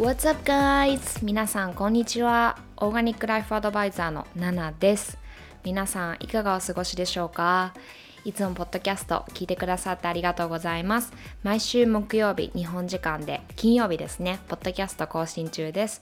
[0.00, 1.22] What's up guys?
[1.22, 2.56] 皆さんこんにちは。
[2.78, 5.18] オーガニックライフアドバイザーのナナです。
[5.62, 7.74] 皆さんいかがお過ごしでしょうか？
[8.24, 11.12] いつもポッドキャスト聞いてくださってありがとうございます。
[11.42, 16.00] 毎週木曜日、日本時間で金曜日ですね、ポッドキャスト更新中です。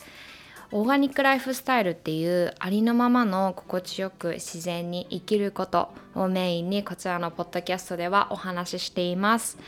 [0.70, 9.59] オーガニックライフスタイルっていうありのままの心地よく自然に生きることをメインにこちらのポッドキャストではお話ししています。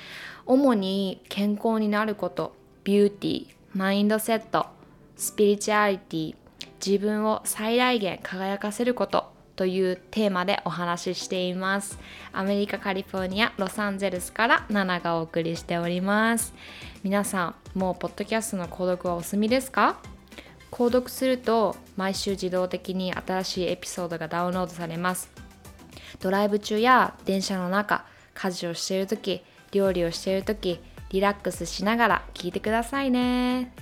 [0.47, 4.67] 主に健康になること、ビューティー、マインドセット
[5.17, 6.35] スピリチュアリティ
[6.85, 11.97] 自分を最大限輝かせることというテーマでお話ししています。
[12.33, 16.53] アメリカカリフォルニアロサンゼルスからナナがお送りしております。
[17.05, 19.99] 皆さんもうポッドキャストの購読はお済みですか？
[20.73, 25.31] 購読すると毎週自動的に新しいエピソードがダウンロードされます。
[26.19, 33.73] ドライブ中や電車の中家事をしている時料理をしている時リラックスしながら聞いてくださいね。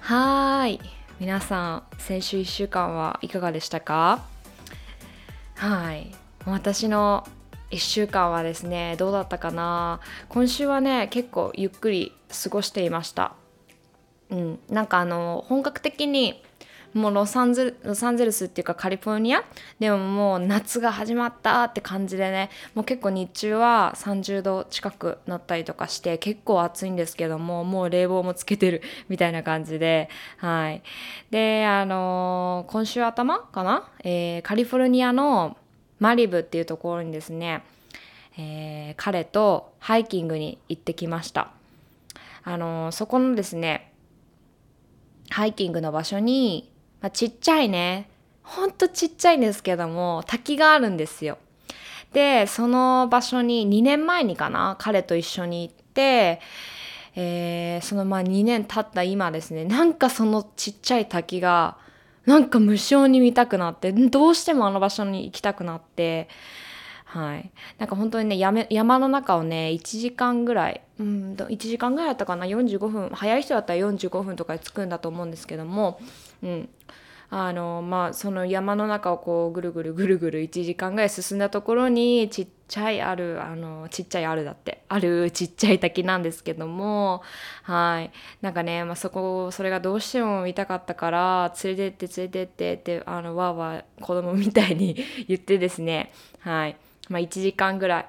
[0.00, 0.80] はーい。
[1.18, 4.24] 皆さん先週1週間はいかがでしたか？
[5.54, 6.14] はい。
[6.44, 7.26] 私の
[7.70, 10.00] 1週間はですねどうだったかな？
[10.28, 13.32] 今週はね結構ゆっくり過ごしていました。
[14.28, 14.60] うん。
[14.68, 16.42] なんかあの本格的に
[16.94, 19.44] もうロサンゼロサンゼルスっていうかカリフォルニア？
[19.80, 22.50] でももう夏が始まったって感じでね。
[22.74, 30.08] もう結構日中は30度近くなったりとかして結構暑いんですけどももう冷房もつけてる みたいな感じで。
[30.38, 30.82] はい。
[31.30, 35.56] であのー、今週頭かな、えー、カリフォルニアの
[35.98, 37.62] マリブっていうところにですね、
[38.38, 41.50] えー、彼とハイキングに行ってきました。
[42.44, 43.90] あのそこのですね
[45.30, 46.70] ハイキングの場所に
[47.04, 48.08] まあ、ちっちゃいね
[48.42, 51.36] ほんとちっちゃいんですけども滝があるんですよ。
[52.14, 56.40] でその場所に2年前にかな彼と一緒に行って、
[57.14, 61.76] えー、そのまあ2年経った今ですねなんかそのちっちゃい滝が
[62.24, 66.30] なんか無性に見たくなってどうしてもあの場所に行きたくなって
[67.04, 67.52] はい。
[67.78, 68.38] なんか本当にね、
[68.70, 76.00] 山の中をね、1時間ぐらい、うん、1時間ぐらいだったかな、45分、早い人だったら45分とかで着くんだと思うんですけども、
[76.44, 76.68] うん。
[77.30, 87.22] あのまあその山の中をこうぐるぐるぐるぐる1時間ぐらい進んだところにちっちゃいあるあのちっちゃいあるだってあるちっちゃい滝なんですけども
[87.62, 88.12] はい。
[88.40, 96.12] なんかね、まあ、そこそれがどうしても見たかったから連れてって連れてってってあのわーわー子供みたいに言ってですね。
[96.38, 96.76] はい。
[97.08, 98.06] まあ、1時間ぐらい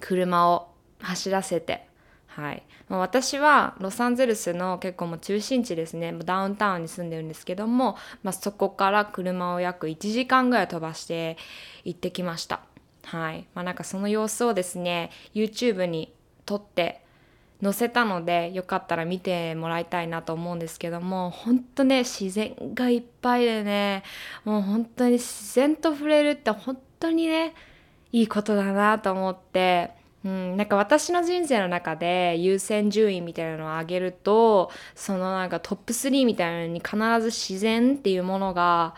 [0.00, 0.68] 車を
[1.00, 1.88] 走らせて、
[2.34, 6.14] はい、まあ、私はロサンゼルスの結構もう中心地ですね。
[6.24, 11.36] ダウンタウンに住んでるんですけども、まあ、そこから車を約1時間ぐらい飛ばして
[11.84, 12.60] 行ってきました。
[13.04, 13.46] はい。
[13.54, 16.14] まあ、なんかその様子をですね YouTube に
[16.46, 17.02] 撮って
[17.62, 24.02] 載せたのでよかったら見てもらいたいなと思うんですけども本当ね自然がいっぱいでね
[24.44, 27.54] もう本当に自然と触れるって本当にね
[28.10, 29.90] いいことだなと思って、
[30.24, 38.94] うん、なんか私の人生の中で優先順位みたいなのを上げるとそのなんかトップ3みたいなのに必ず自然っていうものが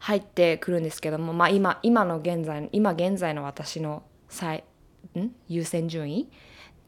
[0.00, 4.64] 入ってくるんですけども、まあ今、今の現在今現在の私の最
[5.16, 5.30] ん？
[5.48, 6.28] 優先順位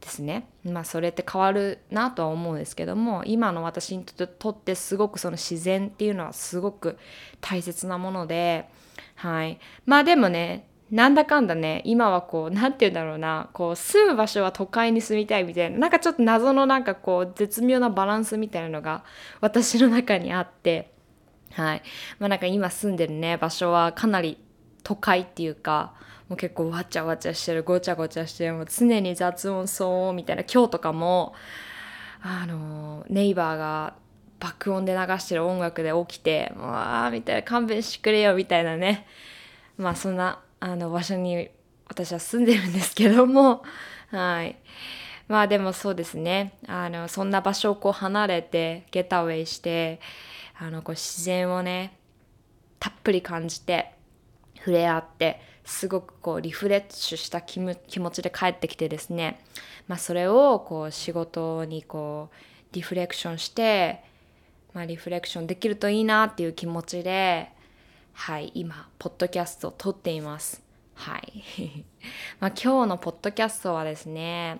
[0.00, 0.48] ですね。
[0.64, 6.98] まあそれって変わるなとは思うんですけども今の私にとってすごくその自然っていうのはすごく
[7.40, 8.68] 大切なもので
[9.14, 9.58] はい。
[9.86, 19.04] まあでもねなんだかんだね今はこう何て言うんだろうなこう住む場所は都会に住みたいみたいななんかちょっと謎のなんかこう絶妙なバランスみたいなのが
[19.40, 20.92] 私の中にあって
[21.52, 21.82] はい。
[22.18, 24.38] まあなんか今住んでるね場所はかなり
[24.82, 25.94] 都会っていうか
[26.28, 31.34] もう結構わちゃわちゃしてるごちゃごちゃしてるもう常に雑音騒音みたいな今日とかも
[32.20, 33.94] あのネイバーが
[34.38, 39.06] 爆音で流してる音楽で起きて「わあ」みたいな勘弁してくれよみたいなね。
[39.78, 41.50] まあそんなあの場所に
[41.88, 43.62] 私は住んでるんですけども。
[44.10, 44.56] はい。
[45.28, 46.58] まあでもそうですね。
[46.66, 50.00] あのそんな場所をこう離れてゲットアウェイして
[50.58, 51.98] あのこう自然をね
[52.78, 53.92] たっぷり感じて
[54.58, 57.74] 触れ合ってすごくこうリフレッシュした気持
[58.10, 59.40] ちで帰ってきてですね、
[59.88, 64.04] まあ、それをこう仕事にこうリフレクションして、
[64.72, 67.50] まあ、リフレクションできるといいなっていう気持ちで
[68.18, 70.62] はい、今、ポッドキャストを撮っています。
[70.94, 71.84] はい。
[72.40, 74.58] まあ、今日のポッドキャストはですね、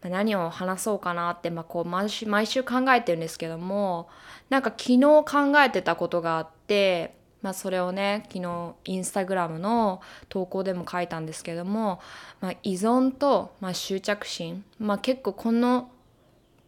[0.00, 4.08] まあ、何を話そうかなって、まあ、こう毎週毎週考えてるんですけども、
[4.48, 5.24] なんか昨日考
[5.62, 10.00] えてたことがあって、まあ、それをね昨日インスタグラムの
[10.30, 12.00] 投稿でも書いたんですけども、
[12.40, 15.90] まあ、依存と、まあ、執着心、まあ、結構この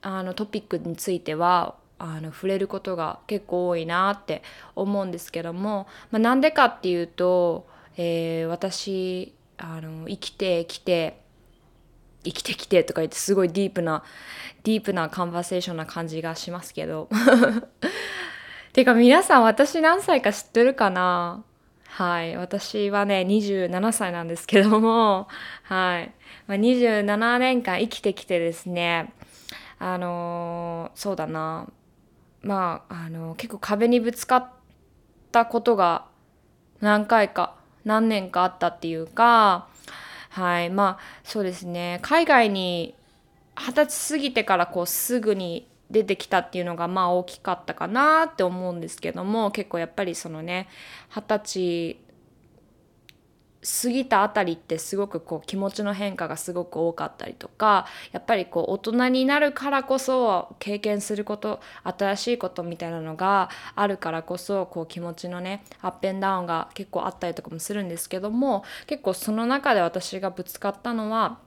[0.03, 4.43] あのトピックについてはあの触れることが結構多いなって
[4.75, 7.69] 思うんですけども、まあ、なんでかっていうと、
[7.99, 11.21] えー、私あの生きてきて
[12.25, 14.03] 生きてきてとか言ってすごいディープな
[14.65, 17.09] ディープなカンバセーションな感じがしますけど。
[18.73, 21.43] てか皆さん私何歳か知ってるかな？
[21.89, 22.37] はい。
[22.37, 25.29] 私はね27歳なんですけども。
[25.65, 26.15] はい、
[26.47, 29.13] まあ、27年間生きてきてですね。
[29.79, 31.69] あのー、そうだな。
[32.43, 34.49] まあ、あの、結構壁にぶつかっ
[35.33, 36.07] たことが
[36.81, 37.55] 何回か
[37.85, 39.69] 何年かあったっていうか
[40.31, 41.99] はいまあそうですね。
[42.03, 42.95] 海外に
[43.57, 50.69] 二十歳過ぎてからこうすぐに出てきたっていうのがまあ大きかったかなって思うんですけども結構やっぱりそのね
[51.09, 52.01] 二十歳
[53.63, 71.39] 過ぎたあたりってすごくこう気持ちの変化がすごく多かったりとかやっぱりこう大人になるからこそ経験すること新しいことみたいなのがあるからこそこう気持ちのねアップンダウンが結構あったりとかもするんですけども結構その中で私がぶつかったのは、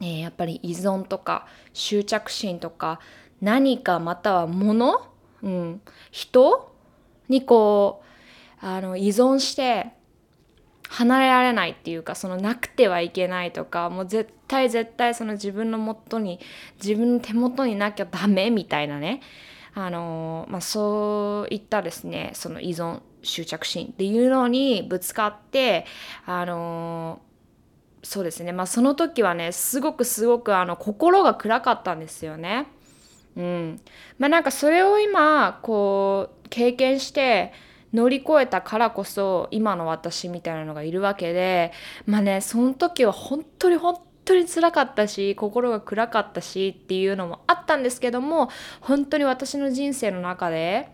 [0.00, 2.98] えー、やっぱり依存とか執着心とか
[3.40, 5.06] 何かまたは物、
[5.42, 5.80] うん、
[6.10, 6.74] 人
[7.28, 8.02] にこ
[8.60, 9.99] うあの依存して
[10.90, 16.40] 離れられないっていうかそのなくてはいけないとかもう絶対絶対その自分の元に
[16.82, 19.20] 自分の手元になきゃダメみたいなね。
[19.72, 25.86] あのまあ、そういったですねその依存執着心っていうのにぶつかって
[26.26, 27.20] あの
[28.02, 28.50] そうですね。
[28.50, 32.66] まあその時はねすごくすごくあの心が暗かったんですよね。
[33.36, 33.80] うん。
[34.18, 37.52] まあ、なんかそれを今こう経験して
[37.92, 41.72] 乗り越えたからこそ今の私みたいなのがいるわけで
[42.06, 48.48] まあねその時は本当に本当に辛かったし心が暗かったしっていうのもあったんですけども
[48.80, 50.88] 本当に私の人生の中で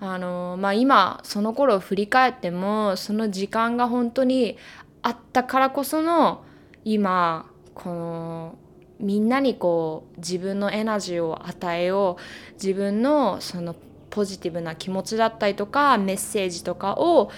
[0.00, 4.58] あのまあ今その頃を振り返ってもその時間が本当に
[5.02, 6.44] あったからこその
[6.84, 8.58] 今この
[8.98, 13.74] みんなにこう自分のエナジーを与えよう自分のその
[14.12, 17.30] ポジティブな気持ちだったりとかメッセージとかを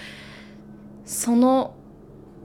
[1.05, 1.73] その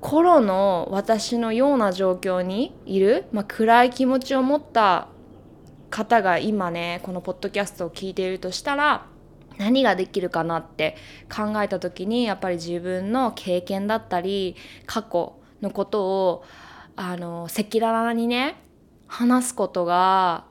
[0.00, 5.08] 頃の私のような状況にいる、まあ、暗い気持ちを持った
[5.90, 9.06] 方が今ねこのポッドキャストを聞いているとしたら
[9.58, 10.96] 何ができるかなって
[11.28, 14.56] 考えた時にやっぱり自分の経験だったり
[14.86, 16.44] 過去のことを
[16.94, 18.62] あの赤裸々にね
[19.08, 20.44] 話すことが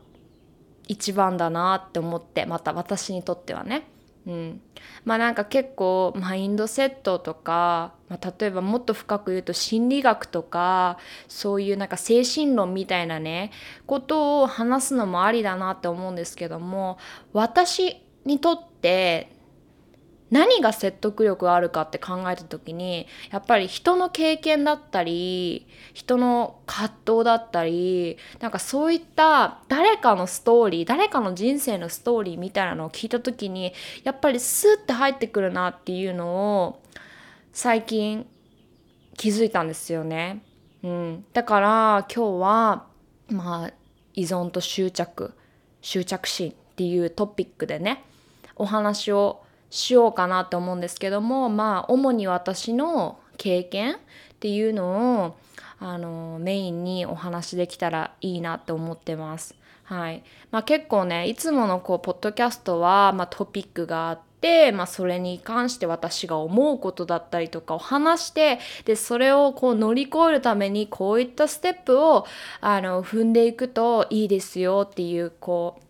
[0.89, 3.88] 一番だなって思ってまた私にとってはね。
[4.27, 4.62] うん、
[5.06, 10.97] まあなんか結構マインドセットとか、まあ、例えばもっと深く言うと心理学とか
[11.27, 13.51] そういうなんか精神論みたいなね
[13.88, 16.97] ことを話すのもありだなって思うんですけども
[17.33, 19.31] 私にとって
[20.31, 33.73] 何が説得力あるかって考えた時にやっぱり人の経験だったり人の葛藤だったりなんかそういった誰かのストーリー誰かの人生のストーリーみたいなのを聞いた時に
[34.04, 36.27] やっぱりスッて入ってくるなっていうの
[36.63, 36.81] を
[37.51, 38.27] 最近
[39.18, 40.44] 気づいたんですよね。
[40.81, 42.85] うん、だから今日は
[43.27, 43.71] まあ
[44.13, 45.33] 依存と執着
[45.81, 48.04] 執着心っていうトピックでね
[48.56, 53.97] お話をしようかなと思うんですけどもまあ主に私の経験っ
[54.40, 55.35] ていうのを
[55.80, 59.56] あのメインにお話できたらいいなって思ってます。
[59.83, 72.28] はいまあ、結構ねいつものこうポッドキャストは、まあ、トピックがあって、まあ、それに関して私が思うことだったりとかを話してでそれをこう乗り越えるためにこういったステップを
[72.61, 75.88] あの踏んでいくといいですよっていうこう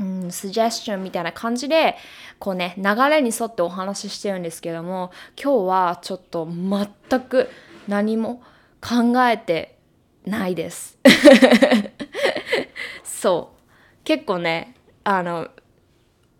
[0.00, 1.96] うん、スジェスチョンみたいな感じで
[2.38, 7.50] こうね流れに沿ってお話ししてるんですけども今日はちょっと全く
[7.86, 8.42] 何も
[8.80, 9.76] 考えて
[10.24, 10.98] ないです。
[13.04, 13.60] そう。
[14.04, 15.48] 結構ねあの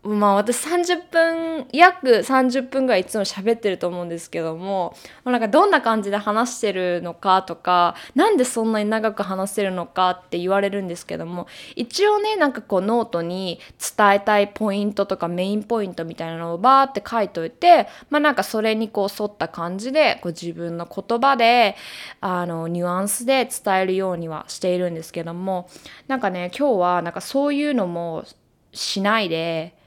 [0.03, 13.61] まあ私30分約30分ぐらいいつも喋ってると思うんですけどもなんかどんな感じで話してるのかとかなんでそんなに長く話せるのかって言われるんですけども一応ねなんかこうノートに
[13.97, 21.77] 伝えたいポイントとかメインポイントみたいなのをバーって書いといてまあなんかそれにこう沿った感じでこう自分の言葉で
[22.23, 25.69] あのニュアンスで伝えるようにはしているんですけども
[26.09, 28.25] なんかね今日はなんかそういうのも
[28.73, 29.79] しないで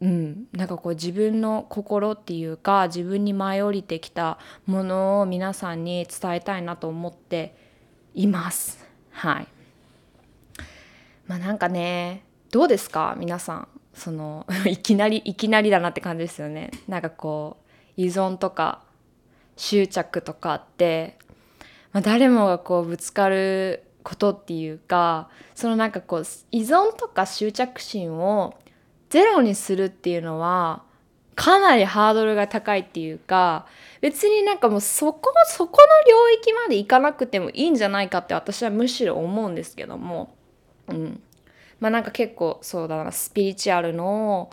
[0.00, 7.56] うん、なんかこう自分の心っていうか自分に舞い降りてきたものを皆さんに伝えたいなと思って
[8.14, 8.84] います。
[9.10, 9.48] はい。
[11.26, 13.16] まあなんかねどうですか？
[13.18, 17.56] 皆さんその いきなりいきなりだなって感じですよねなんかこ
[17.96, 18.82] う依存とか
[19.56, 21.18] 執着とかって、
[21.92, 28.54] まあ、誰もがこうぶつかることっていうかそのなんかこう依存とか執着心を
[29.10, 30.82] ゼロにするっていうのは
[31.34, 33.66] かなりハードルが高いっていうか
[34.00, 40.34] 別になんかもうそこそこの領域まで行かなくてもいいんじゃないかって私はむしろ思うんですけども。
[40.88, 41.22] うん。
[41.80, 44.50] まあなんか結構そうだなスピリチュアルの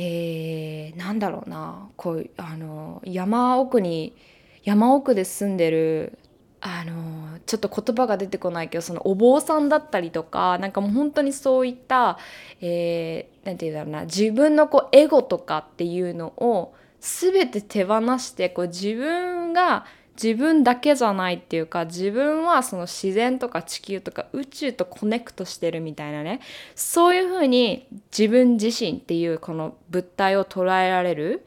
[0.00, 4.14] えー、なんだろうなこうあの山奥に
[4.62, 6.18] 山奥で住んでる
[6.60, 12.18] あのちょっと言葉が出てこないけどそのお坊さんだったりとかなんかもう本当にそういった、
[12.60, 19.86] えー、て言うんだろうな自分のこうエゴとかっていうのを全て手放してこう自分が
[20.20, 26.40] 自分だけじゃないっていうか自分はその自然とか地球とか宇宙とコネクトしてるみたいなね
[26.74, 31.46] そういうふうに自分自身っていうこの物体を捉えられる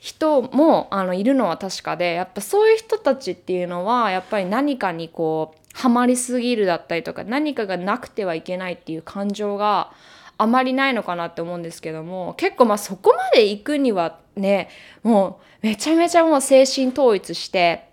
[0.00, 9.92] 人もあのいるのは確かでやっぱそういう人たちっていうのはやっぱり何かにこうハマりすぎるだったりとか何かがなくてはいけないっていう感情が
[10.38, 14.70] あまりないのかなって思うんですけども結構まあそこまで行くにはね
[15.02, 17.90] もうめちゃめちゃもう精神統一して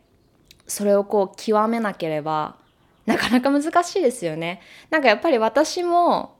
[0.65, 2.55] それをこう極めなければ
[3.05, 4.61] なかなか難しいですよね。
[4.89, 6.36] なんかやっぱり私も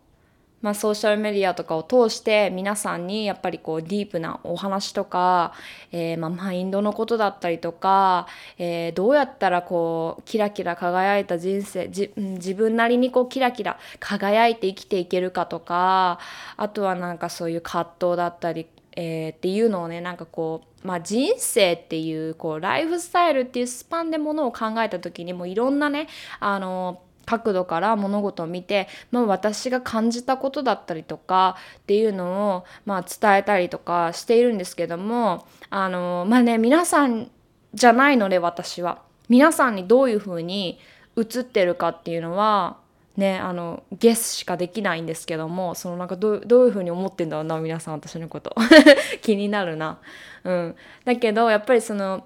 [0.61, 5.53] まあ、ソーシャルメディアとかを通して皆さんにやっぱりこうディープなお話とか、
[5.91, 16.19] えー、まあマインドのことだったりとか、えー、どうやったらこうキラキラ輝いた人生自分なりにこうキラキラ輝いて生きていけるかとか
[16.57, 26.07] あとはなんかそういう葛藤だったり、えー、っていうのをねなんかこう、まあ、人生っていうこうライフスタイルっていうスパンでものを考えた時にもいろんなね
[26.39, 37.29] あの角度から物事を見て、まあ、私が感じたことだったりとかっていうのを、まあ、伝えたりとかしているんですけどもあのまあね皆さん
[37.73, 39.05] じゃないので私は。
[39.29, 40.79] 皆さんにどういうふうに
[41.17, 42.77] 映ってるかっていうのは
[43.17, 48.55] ねあのゲスしかできないんですけどもそのなんかどどういうふうに思ってんだろうな皆さん私のこと。
[49.21, 49.99] 気になるな。
[50.45, 52.23] うん、だけどやっぱりその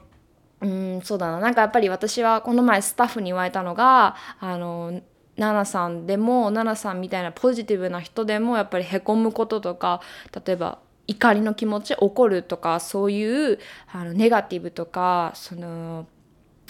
[0.62, 1.40] うんそうだな。
[1.40, 5.02] なんかやっぱり私はこの前スタッフに言われたのがあの
[5.38, 10.02] ナナさんでもナナさんみたいなポジティブな人でもやっぱりへこむこととか
[10.46, 13.60] 例えば怒りの気持ち怒るとかそういう
[13.92, 16.06] あのネガティブとかその、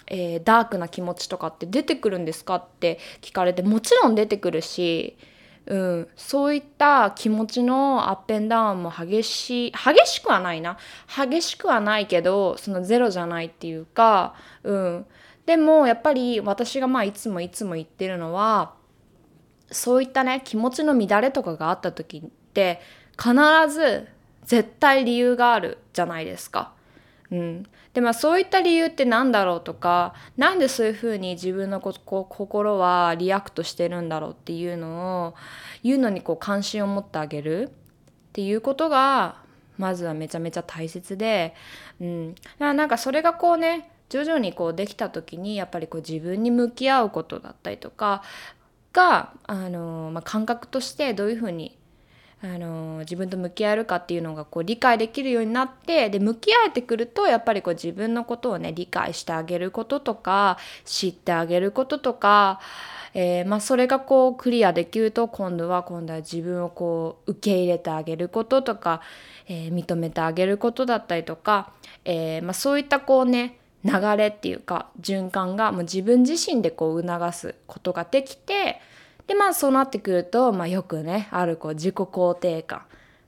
[0.08, 5.18] えー、ダークな気持ちとかって出てくるんですかって聞かれてもちろん出てくるし
[5.68, 10.78] うん、そういった気持ちのアップンダウンも激しい激しくはないな。
[11.08, 15.06] 激しくはないけどそのゼロじゃないっていうか、うん、
[15.46, 18.74] でもやっぱり私がまあいつもいつも言ってるのは
[19.72, 22.82] そういったね気持ちの乱れとかがあった時って
[23.18, 23.34] 必
[23.70, 24.08] ず
[24.44, 26.74] 絶対理由があるじゃないですか。
[27.30, 35.36] うん、でまあそういった理由って何だろうとか何でそういうふうに自分のここ心は react してるんだろうっていうのを
[35.84, 37.72] 言うのにこう関心を持ってあげるっ
[38.34, 39.42] ていうことが
[39.78, 41.54] まずはめちゃめちゃ大切で、
[42.00, 48.24] うん、なんかそれがこうね徐々にこうできた時にやっぱりこう自分に向き合うことだったりとか
[48.94, 51.78] が、あのまあ、感覚としてどういうふうに
[52.44, 62.60] あの自分と向き合えるかっていうのがこう理解できるようになってで向き合えてくるとやっぱりこう自分のことをね理解してあげることとか知ってあげることとか、
[63.14, 69.02] えー、まあ、それがこうクリアできると今度は今度は自分をこう受け入れてあげることとか、
[69.48, 71.72] えー、認めてあげることだったりとか、
[72.06, 78.80] えー、まあ、そういったこうね流れっていうか循環がもう自分自身でこう促すことができて
[79.32, 82.82] でまあそうなってくると、まあ、よくねあるこう自己肯定感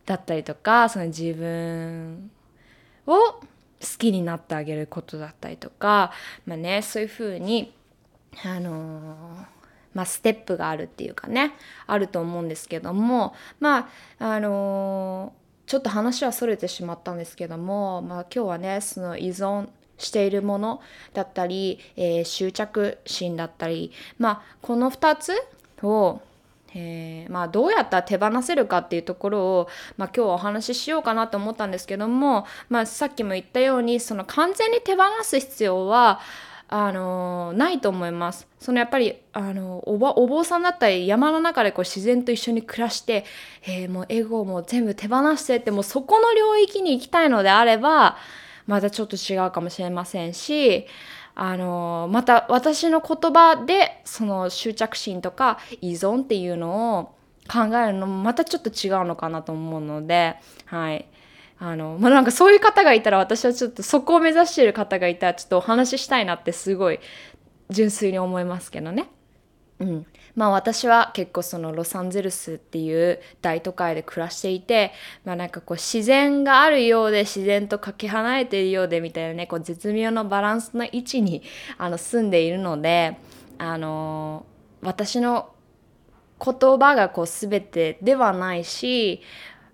[0.05, 2.29] だったりとかその自分
[3.07, 3.41] を好
[3.97, 6.11] きになってあげることだったりとか、
[6.45, 7.73] まあね、そういうふうに
[8.43, 9.45] あのー、
[9.93, 11.53] まあ、ステップがあるっていうかね
[11.87, 13.87] あると思うんですけどもま
[14.19, 20.81] ああのー、ちょっと話はそれてしまったんですけども、まあ、今日はねその依存しているもの
[21.13, 25.31] だったり、えー、執着心だったりまあこの2つ
[25.83, 26.21] を、
[26.75, 36.19] えー、まあ、どうやったら手放せるかっていうところを、まあ、今日はお話ししようかなと思ったんですけども、まあ、さっきも言ったようにその完全に手放す必要は
[36.69, 38.47] あのないと思います。
[38.59, 43.25] そのやっぱりあのおばお坊さんだったり山の中でこう自然と一緒に暮らして、
[43.67, 48.17] えー、もうエゴも全部手放してってもうそこの領域に行きたいのであれば
[48.65, 50.87] またちょっと違うかもしれませんし
[51.35, 57.15] あのまた私の言葉でその執着心とか依存っていうのを
[57.51, 60.35] 考えるのもまたちょっと違うのかなと思うので
[60.65, 61.05] はい
[61.59, 66.99] あのまあなんかそういう方がいたら私はちょっとそこを目指している方がいたらちょっとお話ししたいなってすごい
[67.69, 69.09] 純粋に思いますけどね。
[69.79, 74.91] うん、まあ私は結構そのロサンゼルスっていう大都会で暮らしていて、
[75.25, 81.43] まあなんかこう自然があるようで自然とかけ離れているようでみたいなね、こう絶妙なバランスの位置に
[81.77, 83.17] あの住んでいるので、
[83.57, 84.45] あの
[84.81, 85.53] 私の
[86.43, 89.21] 言葉がこう全てではないし、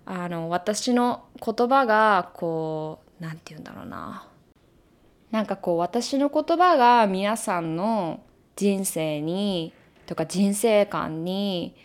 [0.04, 4.26] あの私の言葉がこう、なんて言うんだろうな。
[5.30, 8.20] なんかこう私の言葉が皆さんの
[8.56, 9.72] 人生に
[10.10, 11.76] とか人生観に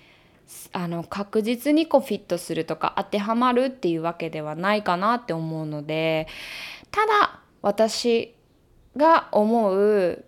[0.73, 6.27] あの確実にこうフィットするとか当てはまるっていうわけではないかなって思うので
[6.89, 8.33] ただ私
[8.97, 10.25] が思う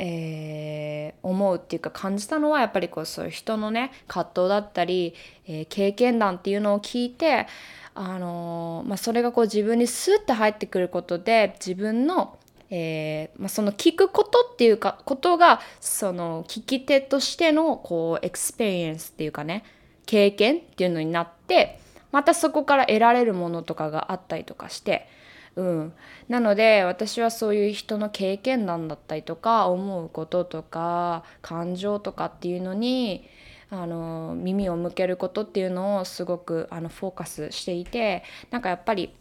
[0.00, 5.14] えー、思うっていうか感じたのはやっぱりこうそういう人のね葛藤だったり、
[5.46, 7.48] えー、経験談っていうのを聞いて、
[7.94, 12.38] あのー、まあ、それがこう自分にスッて入ってくることで自分の
[12.70, 19.64] えーまあ、その聞くことっていうかことがその聞き手としてのこう experience っていうかね
[20.06, 21.80] 経験っていうのになって
[22.12, 25.08] またそこから得られるものとかがあったりとかして、
[25.56, 25.92] うん、
[26.28, 33.28] なので私はそういう人の経験談だったりとか思うこととか感情とかっていうのに
[33.70, 39.14] あの耳を向けることっていうのをすごくあのフォーカスしていてなんかやっぱり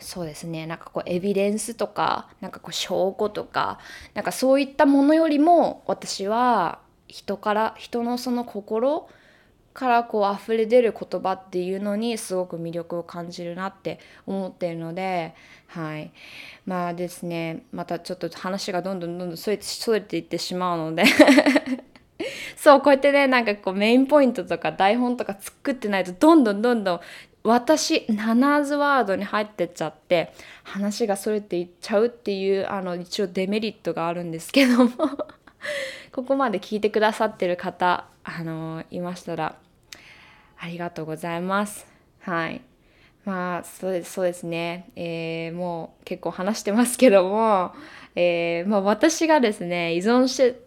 [0.00, 0.66] そうですね。
[0.66, 3.78] なんかこうエビデンスとかなんかこう証拠とか
[4.14, 9.08] なんかそういったものよりも私は人から人のその心
[9.74, 15.34] からこう溢れ出る言葉っていうのにすごく魅力を感じるなって思っているので
[15.66, 16.12] はい。
[16.66, 17.64] まあですね。
[17.72, 21.04] またちょっと話がどんどんどんどんそれそれていってしまうので。
[22.56, 27.00] そうこうやってねなんかこうメインポイントとか台本とか作ってないとどんどんどんどん
[27.44, 34.92] 私ナナーズワードに入ってっちゃって話がそれていっちゃうっていうあの一応デメリットがあるんですけども。
[36.12, 39.56] ここまで聞いてくださってる方あのいましたら
[40.58, 41.86] ありがとうございます。
[42.20, 42.62] はい。
[43.24, 47.72] まあそうですそうですね、えー、もう結構話してますけども、
[48.16, 50.60] えー、まあ、私がですね依存して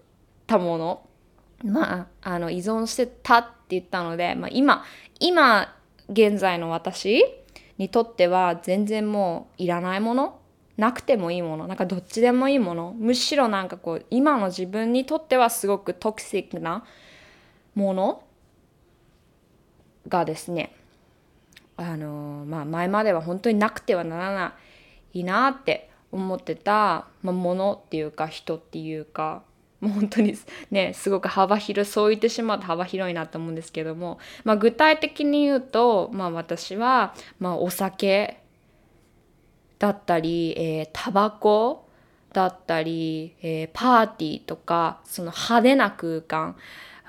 [0.48, 1.06] たもの
[1.64, 4.86] まああの依存してたって言ったので、まあ、今
[5.20, 5.75] 今
[6.10, 7.24] 現在の私
[7.78, 10.40] にとっては全然もういらないもの
[10.78, 16.84] なくてもいいものなんかどっちでもいいものむしろなんかこう今の自分にとってはすごくトクシックな
[17.76, 18.24] もの
[20.08, 20.76] がですね
[21.78, 24.56] あのまあ前までは本当になくてはならな
[25.14, 29.44] いなって思ってた、まあ、ものっていうか人っていうか
[29.82, 30.36] もう本当に
[30.72, 38.42] ねすごく幅広そう言ってしまうと幅広いなと思うんですけども、まあ、具体的に言うと、まあ、私は、まあ、お酒
[39.80, 41.88] だったり、えー、タバコ
[42.34, 46.56] だったり、えー、パーティーとかその派手な空間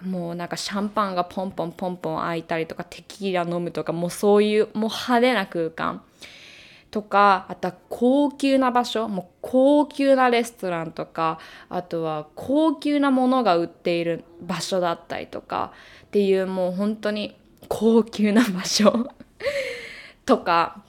[0.02, 6.02] もうなんかシャンパンがポンポンポンポン開いたりとかテキーラ飲むとかもうそういうもう派手な空間
[6.90, 15.72] とかあとは高級な場所もう高級なレストランとかあとは高級なものが売っている場所だったりとか
[16.06, 17.36] っていうもう本当に
[17.68, 19.10] 高級な場所
[20.24, 20.82] とか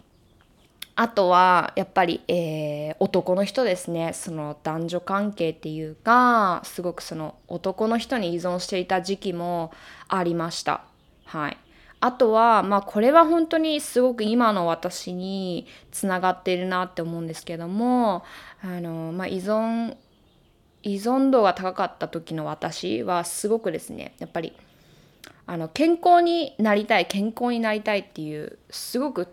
[0.95, 4.13] あとはやっぱり、えー、男の人ですね。
[4.13, 9.71] その男女関係っていうかすごくその男の人に依存していた時期も
[10.07, 10.81] ありました。
[11.25, 11.57] はい。
[11.99, 18.23] あとはまあこれは本当にすごく今の私につながっているなって思うんですけども
[18.61, 19.95] あの、まあ、依存
[20.83, 24.53] 依存度が高かった時の私はすごくですねやっぱり
[25.45, 29.27] あの健康になりたい健康になりたいっていうすごく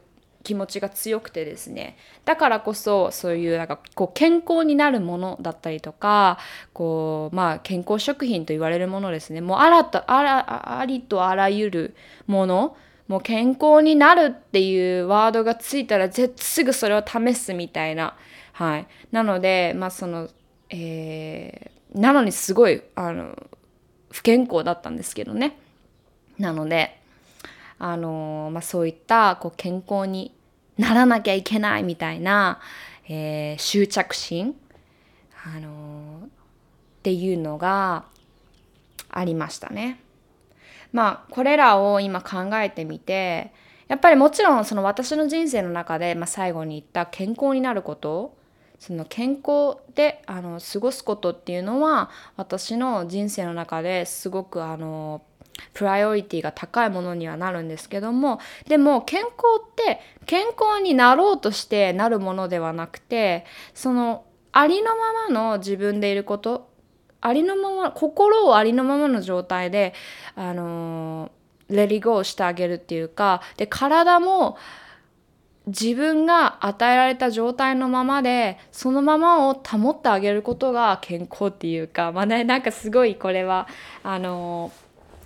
[0.45, 1.97] 気持ちが強くてですね。
[2.25, 6.39] だからこそそういうなんかこう健康になるものだったりとか
[6.73, 9.41] こうまあ健康食品と言われるものですね。
[9.41, 12.77] もうあらとあらありとあらゆるもの
[13.09, 18.17] もう健康になるっていうワードがついたらすぐそれを試すみたいな。
[18.53, 18.87] はい。
[19.11, 20.29] なのでまあその
[20.71, 23.35] えー、なのにすごいあの
[24.11, 25.59] 不健康だったんですけどね。
[26.39, 27.01] なので
[27.79, 30.33] あのまあ、そういったこう健康に
[30.79, 32.61] ならなきゃいけないみたいな、
[33.09, 34.55] えー、執着心、
[35.45, 36.29] あのっ
[37.03, 38.05] ていうのが
[39.11, 40.01] ありましたね。
[40.93, 43.53] まあこれらを今考えてみて
[43.89, 48.37] やっぱりもちろんその私の人生の中で、まあ、最後に言った健康になること
[48.79, 55.23] その健康であの過ごすことっていうのは私の人生の中ですごくあの
[55.73, 66.71] プライオリティが高いものにはなるんですけどもでも健康って健康になろうとしてなるものではなくてそのありのままの自分でいること
[67.21, 69.95] ありのまま心をありのままの状態で
[70.37, 71.31] あの
[71.69, 74.59] レディゴーしてあげるっていうかで体も
[75.67, 83.67] 自分が与えられた状態のままでそのままを保ってあげることが健康っていうかまあねなんかすごいこれは
[84.03, 84.71] あの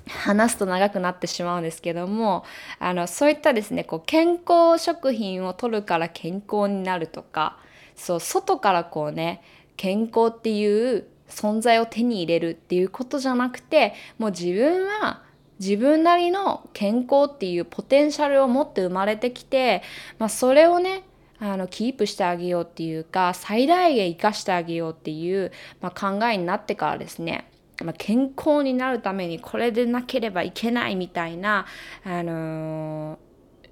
[0.09, 2.44] 話すと長くなってしまうんですけども
[2.79, 7.59] あのそういったですねこう健康食品を取るから健康になるとか
[7.97, 9.42] そう外からこうね
[9.77, 15.23] 健康っていう存在を手に入れるっていうことじゃなくてもう自分は
[15.59, 19.83] 自分なりの健康っていうポテンシャルを持って生まれてきて、
[20.18, 21.03] まあ、それをね
[21.40, 27.51] あのキープしてあげようっていうか最大限生かしてあげようっていう、まあ、考えになってからですね、
[27.85, 31.67] まあ、健康になるためにこれでなければいけないみたいな、
[32.05, 33.19] あの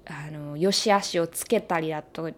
[0.05, 2.33] ー、あの良し悪しをつけたりだとっ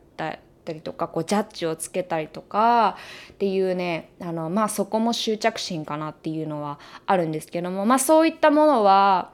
[0.70, 2.98] たりとかこうジャッジをつけたりとか
[3.34, 9.32] っていうねあのまあそこも執着心かなっていうのはあるんですけどもまあそういったものは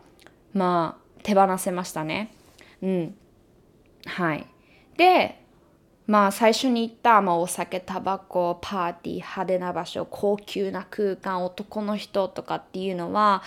[0.54, 2.32] まあ手放せましたね。
[2.82, 3.16] うん。
[4.06, 4.46] はい。
[4.98, 5.44] で
[6.08, 13.42] まあ最初に言った、まあ、お酒タバコパーティー派手な場所高級な空間男の人とかっていうのは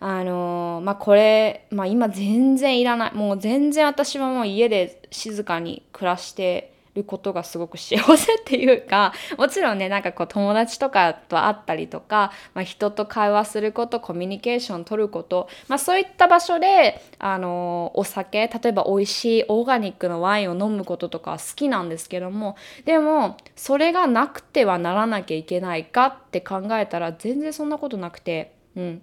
[0.00, 3.14] あのまあこれ、まあ、今全然いらない。
[3.14, 29.02] もう全然私はもう家で静かに暮らしてることがすごく幸せっていうか もちろんねなんかこう友達とかと会ったりとか、まあ、人と会話することコミュニケーション取ること、まあ、そういった場所であのお酒例えば美味しいオーガニックのワインを飲むこととか好きなんですけどもでもそれがなくてはならなきゃいけないかって考えたら全然そんなことなくてうん。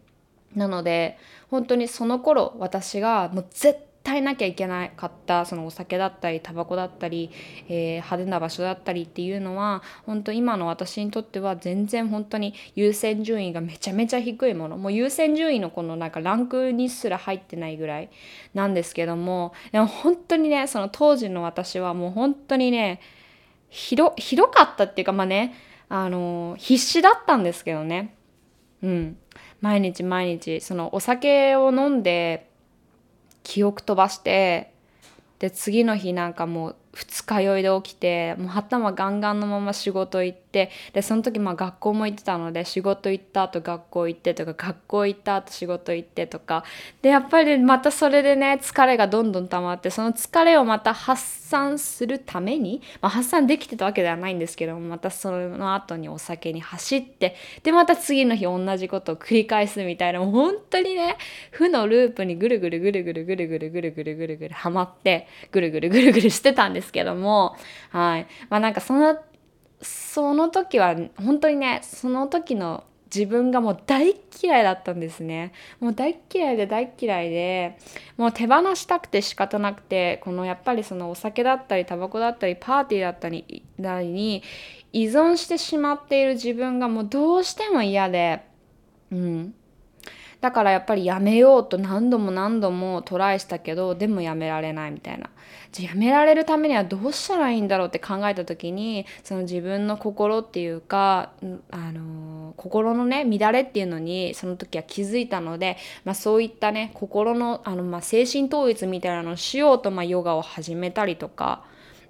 [0.56, 1.18] なので
[1.50, 7.32] 本当にその頃私がもう絶対対なきゃいけなかったそのお酒だったりタバコだったり、
[7.68, 14.78] えー、派手な場所だったりっていうのは本当今の私にとっては全然本当に優先順位がめちゃめちゃ低いもの。
[14.78, 18.10] もう優先順位のこのなんかランクにすら入ってないぐらい
[18.54, 23.02] なんですけどもでも本当にねその当時の私はもう本当にね
[23.70, 25.54] ひどひどかったっていうかまあね
[25.90, 28.16] あの必死だったんですけどね。
[28.84, 29.18] うん。
[29.62, 32.51] 毎日毎日そのお酒を飲んで
[33.44, 34.74] 記憶飛ばして
[35.40, 46.64] で次の日なんかもう二日酔いで起きてもう頭ガンガンのまま仕事行ってでその時まあ学校も行ってたので仕事行った後学校行ってとか学校行った後仕事行ってとか。
[47.02, 61.18] でやっぱりまたそれでね疲れがどんどん溜まってその疲れをまた発散するために、まあ、発散できてたわけではないんですけどもまたその後にお酒に走ってでまた次の日同じことを繰り返すみたいなもう本当にね
[61.52, 67.56] 負のループにぐるぐるぐるぐるぐるぐるぐるぐるぐるぐるはまってぐるぐるぐるぐるしてたんですですけども
[67.90, 68.28] はい。
[68.50, 69.18] まあなんかその
[69.82, 75.52] その時は本当にねその時の自分がもう大嫌いだったんですね。
[75.82, 77.78] もう大嫌いで大嫌いで
[78.16, 83.46] もう手放したくて仕方なくてこのやっぱりそのお酒だったりタバコだったりパーティーだったり
[83.78, 84.44] に
[84.94, 88.46] 依存してしまっている自分がもうどうしても嫌で
[89.12, 89.56] うん。
[90.42, 95.30] だからやっぱりやめようと何度も何度もトライしたけどでもやめられないみたいな
[95.72, 101.32] じゃあやめられるためにはどうしたらいいんだろうって考えた時にその自分の心っていうか
[101.70, 111.64] あの心のね乱れっていうのにその時は気づいたので、まあ、そういったね心のあの、まあ、精神統一みたいなのをしようと、まあ、ヨガを始めたりとか。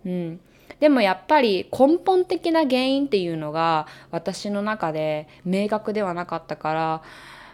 [0.05, 0.39] うん
[0.79, 7.01] でもやっぱり根本的な原因っていうのが私の中で明確ではなかったから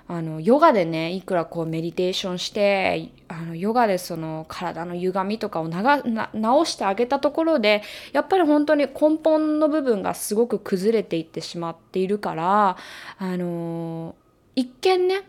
[0.10, 6.02] あのヨガでねいくらこうメディテーションしてあのヨガでその体の歪みとかをな
[6.34, 7.82] 直してあげたところで
[8.14, 12.78] やっぱり本当に根本の部分がすごく崩れていってしまっているから
[13.18, 14.16] あの
[14.56, 15.24] 一見ね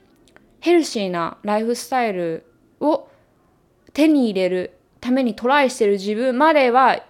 [0.60, 2.46] ヘルシーなライフスタイル
[2.80, 3.08] を
[3.92, 7.02] 手に入れるためにトライしてる自分までは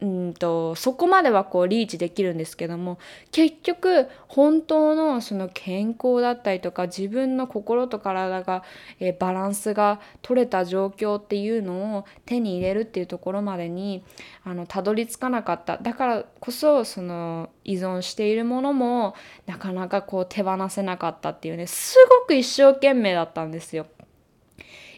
[0.00, 2.98] うんとそこまではこうリーチできるんですけども
[3.32, 8.62] 結局本当のその健康だったりとか自分の心と体が、
[9.00, 14.04] えバランスが取れた状況っていうのを手に入れるっていうところまでに
[14.44, 23.86] あのたどり着かなかっただからこそその依存しているものもなかなかこう手放せなかったっていうねすごく一生懸命だったんですよ。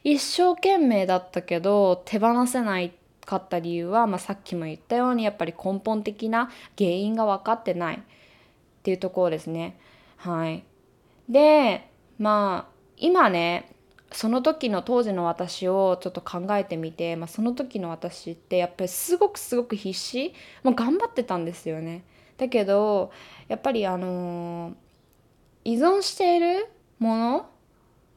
[0.02, 2.92] 一生懸命だったけど手放せない
[3.30, 8.00] かった理由は、まあ、さっきも言ったようにやっぱり根本的な原因が分かってないっ
[8.82, 9.78] ていうところですね。
[10.16, 10.64] はい、
[11.28, 11.88] で
[12.18, 13.72] まあ今ね
[14.12, 22.02] その時の当時の私をちょっと考えてみて、まあ、その時の私ってやっぱりすごくすごく必死もう頑張ってたんですよね。
[22.36, 23.12] だけど
[23.46, 24.74] やっぱりあのー、
[25.64, 26.66] 依存している
[26.98, 27.50] もの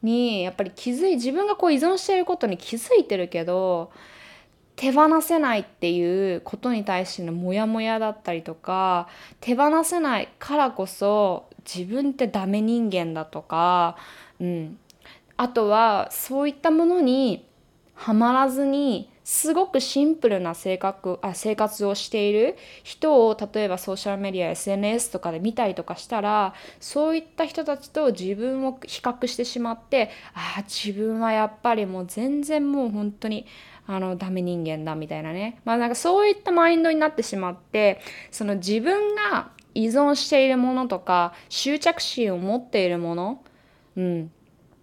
[0.02, 3.92] にやっぱり気づい自分がこう依存していることに気づいてるけど
[4.76, 9.08] 手放せないっていうことに対してのモヤモヤだったりとか
[9.40, 13.96] 手放せないからこそ自分ってダメ人間だとか、
[14.40, 14.78] うん、
[15.36, 17.46] あとはそういったものに
[17.94, 33.46] はまらずにすごくシンプルな性格あ生活をしている人を例えばソーシャルメディア SNS とかで見たりとかしたらそういった人たちと自分を比較してしまってああ自分はやっぱりもう全然もう本当に
[33.86, 35.60] あのダメ人間だみたいなね。
[35.64, 43.44] まあなんかそういったマインドになってしまってその自分が依存しているものとか執着心を持っているもの
[43.96, 44.30] うん。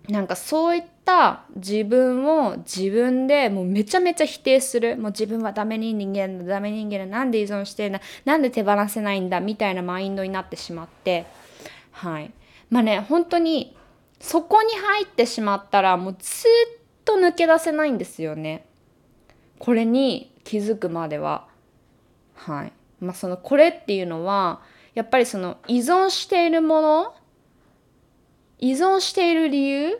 [0.10, 4.98] なんかそういった自分を自分でもうめちゃめちゃ否定する。
[4.98, 11.26] もう自分はダメ人間だダメ人間だなんで依存してるんだなんで手放せないんだみたいなマインドになってしまって。
[11.92, 12.32] はい。
[12.70, 13.76] まあね本当に
[14.20, 18.66] そこに入ってしまったらもうずっと抜け出せないんですよね。
[19.62, 21.48] これに気づくまでは。
[22.34, 22.74] はい。
[23.00, 24.62] まあそのこれっていうのは
[24.96, 27.16] やっぱりその依存しているもの
[28.58, 30.00] 依存している理由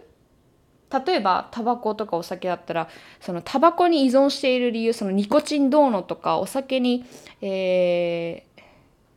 [1.06, 7.06] 例えばタバコとかお酒だったらそのタバコに依存している理由そのニコチンどうのとかお酒に、
[7.42, 8.62] えー、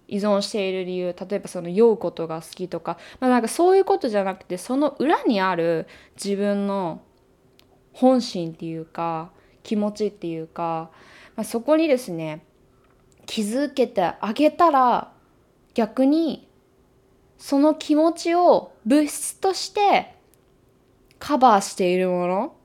[0.09, 5.87] 依存している理由例えばその酔うことが好きとか,、まあ、なんかそういうことじゃなくてその裏にある
[6.23, 7.01] 自分の
[7.95, 9.31] 本心っていうか
[9.65, 10.91] 気持ちっていうか、
[11.35, 12.45] まあ、そこにですね
[13.27, 15.11] 気づけてあげたら
[15.75, 16.47] 逆に
[17.39, 20.15] その気持ちを物質として
[21.19, 22.57] カバーしているもの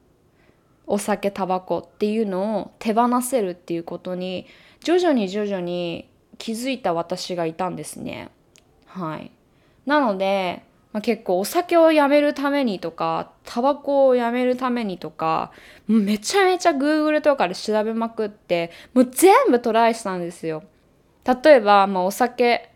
[0.86, 4.48] お酒タバコっていうのを手放せるっていうことに
[4.84, 8.30] 徐々に徐々に気づいた私がいたんですね。
[8.86, 9.32] はい。
[9.86, 15.52] なので、まあ、結構お酒をやめるためにとかタバコをやめるためにとか
[15.88, 20.64] めちゃめちゃ Google とかで調べまくってもう全部トライしたんですよ。
[21.44, 22.72] 例えば、まあ、お酒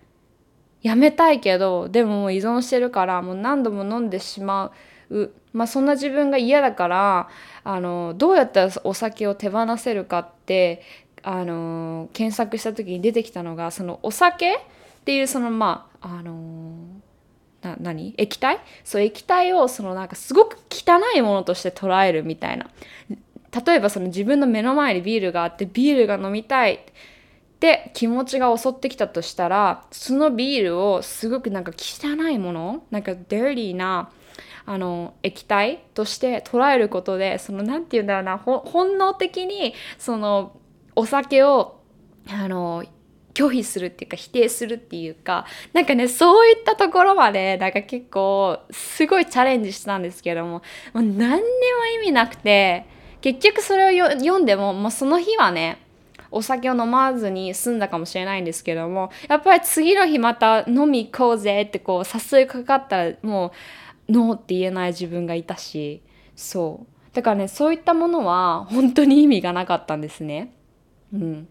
[0.83, 4.71] やめたいけどでももう依存してるからもう何度も飲んでしま
[5.09, 7.29] う、まあ、そんな自分が嫌だから
[7.63, 10.83] あのどうやったらお酒を手放せるかって
[11.23, 14.59] あの検索した時に出てきたのがそのお酒っ
[15.05, 17.01] ていうそのまああの
[17.63, 18.13] な何？
[18.17, 18.59] 液体？
[18.83, 22.69] そう液体をそのなんかすごく汚いものとして捉えるみたいな。
[23.65, 26.79] 例えばその自分の目の前にビールがあってビールが飲みたい
[27.59, 34.09] で気持ちが襲ってきたとしたらそのビールをすごくなんか汚いものなんか dirty な
[34.65, 40.57] あの液体として捉えることでその何て言うんだろうな本能的にその
[40.95, 41.79] お酒を
[42.29, 42.83] あの
[43.33, 50.61] 拒否するっていうか否定するっていうかなんかねそういったところまでなんか結構すごいチャレンジしたんですけどもも
[50.95, 51.41] う何にも
[51.95, 52.85] 意味なくて
[53.21, 55.79] 結局それを読んでももうその日はね
[56.29, 63.53] お酒を飲まずに済んだかもしれないんですけどもやっぱり次の日また飲み行こうぜってこう誘いかかったらも
[64.09, 66.01] うノーって言えない自分がいたし
[66.35, 70.51] そうだからねそういったものは本当に意味がなかったんですね。
[71.13, 71.47] うん、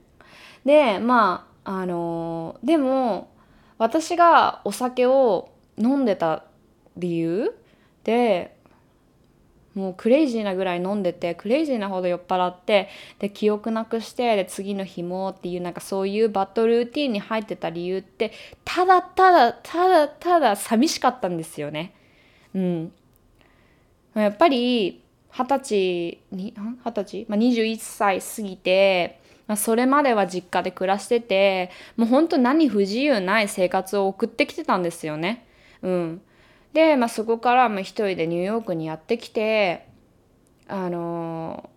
[0.64, 3.31] でまああの、でも
[3.79, 6.44] 私がお酒を飲んでた
[6.96, 7.55] 理由
[8.05, 8.57] で
[9.75, 18.33] もうクレイジーなぐらい飲んでてクレイジーなほど酔っ払ってで記憶なくしてで次の日もっていうなんかそういうバッドルーティンに入ってた理由って
[18.64, 21.94] ただただただただ寂しかったんですよね。
[22.55, 22.92] うん、
[24.14, 29.21] やっぱり二十歳二十歳、まあ、21歳過ぎて、
[29.53, 35.47] まあ、それまでは実家で暮らしててもうほんと何不自由ない生活を送ってきてたんですよね。
[35.83, 36.23] うん
[36.73, 39.87] で、まあ、そこからまあ一人でニューヨークにやってきて
[40.69, 41.69] あの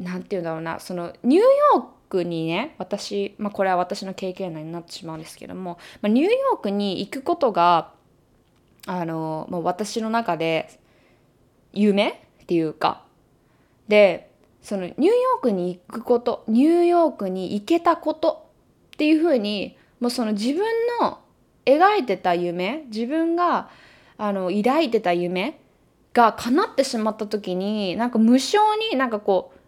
[0.00, 7.92] 何て言うんだろうなそのニューヨークにね私、まあ、これは私の経験談になってしまうんですけども、まあ、ニューヨークに行くことが
[8.88, 10.80] あの、まあ、私の中で
[11.72, 13.04] 夢っていうか
[13.86, 14.31] で
[14.62, 18.48] そのニューヨークに行くことニューヨークに行けたこと
[18.94, 20.64] っていうふうにもうその自分
[21.00, 21.18] の
[21.64, 23.68] 描いてた夢自分が
[24.18, 25.58] あの抱いてた夢
[26.12, 28.58] が叶ってしまった時になんか無性
[28.90, 29.58] になんかこう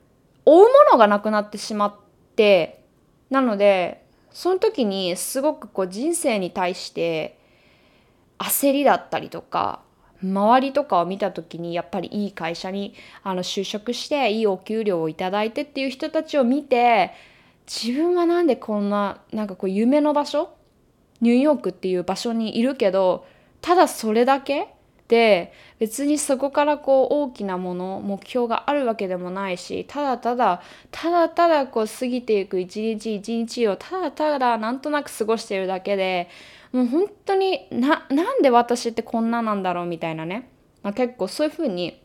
[0.44, 1.94] 追うものがなくなってしまっ
[2.36, 2.82] て
[3.30, 7.38] なのでその時にすごくこう人生に対して
[8.38, 9.80] 焦りだったりとか
[10.24, 17.12] 周りとかを見た時にやっぱりいい会社にあの就職していいお給料をいただいてっていう人たちを見て
[17.66, 20.54] 自分はなんでこんななんかこう夢の場所
[21.20, 23.26] ニューヨークっていう場所にいるけど
[23.60, 24.68] ただそれだけ
[25.08, 36.28] で別にそこからこう大きなもの目標があるわけでもないしただただただただこう過ぎていく一日一日をただただなんとなく過ごしてるだけで
[36.74, 40.50] もう本当にななんで私ってこんななんだろうみたいなね、
[40.82, 42.02] まあ、結構そういうふうに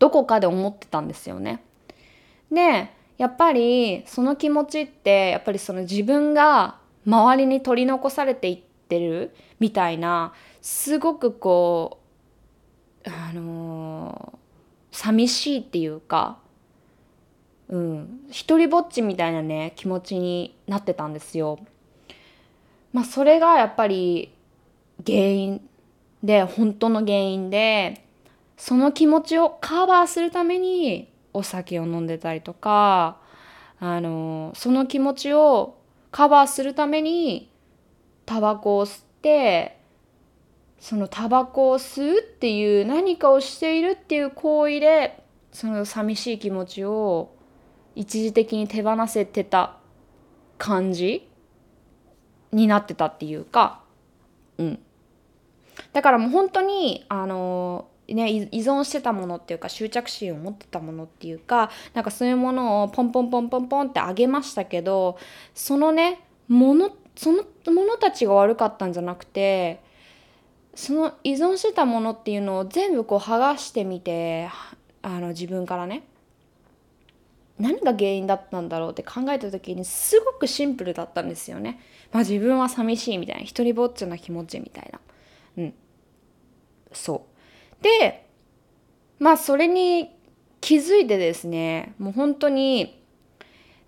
[0.00, 1.62] どこかで思ってたんですよね。
[2.50, 12.00] でやっぱりその気持ちってやっぱりその自分が周りに取り残されていってるみたいなすごくこ
[13.06, 16.38] うあのー、寂しいっていうか
[17.68, 21.60] うん一人ぼっちみたいなね気持ちになってたんですよ。
[22.94, 24.32] まあそれがやっぱり
[25.04, 25.68] 原因
[26.22, 28.06] で本当の原因で
[28.56, 33.18] その気持ちをカバーするためにお酒を飲んでたりとか
[33.80, 35.76] あのその気持ちを
[36.12, 37.50] カバーするために
[38.26, 39.76] タバコを吸って
[40.78, 47.34] そのタバコを吸うっていう何かをしているっていう行為でその寂しい気持ちを
[47.96, 49.78] 一時的に手放せてた
[50.58, 51.28] 感じ。
[52.54, 53.80] になってたっていうか、
[54.58, 54.78] うん。
[55.92, 65.16] だからもう本当に、あのね、依存してたものっていうか執着心を持ってたものっていうかなんかそういうものをポンポンポンポンポンってあげましたけど
[65.54, 69.80] そのねものそのものたちが悪かったんじゃなくて
[70.74, 74.50] その依存してたものっていうのを全部こう剥がしてみて
[75.00, 76.02] あの自分からね
[77.58, 81.80] 何が原因だったんだろうって考えた時にすごくシンプルだったんですよね。
[82.14, 85.00] まあ自分は寂しいみたいな一人ぼっちな気持ちみたいな。
[85.58, 85.74] うん。
[86.92, 87.26] そ
[87.80, 87.82] う。
[87.82, 88.26] で、
[89.18, 90.10] まあそれに
[90.60, 93.02] 気づいてですね、もう本当に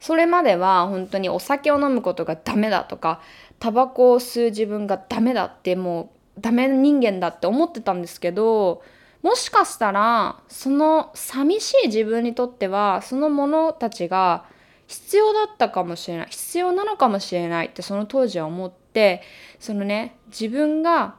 [0.01, 3.21] それまでは本当にお酒を飲むことがダメだとか
[3.59, 8.83] タバコを吸う自分がダメだってもうダメ人間だって思ってたんですけど
[9.23, 14.45] もしかしたらその寂しい自分にとってはそのものたちが
[14.87, 19.23] 必要だったかもしれない必要なのかもしれないってその当時は思って
[19.59, 21.17] そのね自分が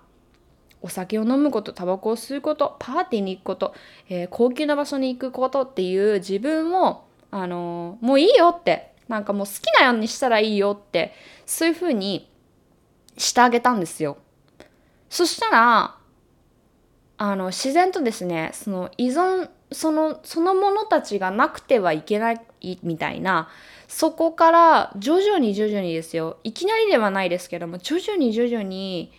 [0.81, 3.73] お酒を飲むことタバコを吸うことパーティーに行くこと、
[4.09, 11.13] えー、高級な場所に行くことっていう自分を、あのー、もういいよってなんかもう好きなようにしたらいいよって
[11.45, 12.29] そういうふうに
[13.17, 14.17] してあげたんですよ。
[15.09, 15.95] そしたら
[17.17, 23.49] あの自然とですねその依存そのそのものたちがなくてはいけないいみたいな。
[23.87, 26.37] そこから徐々に徐々にですよ。
[26.43, 29.11] いきなりではないですけども徐々に徐々に